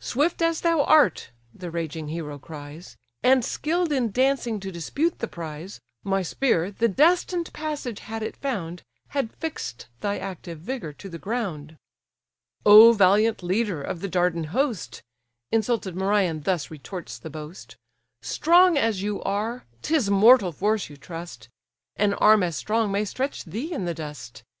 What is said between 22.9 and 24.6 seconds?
may stretch thee in the dust.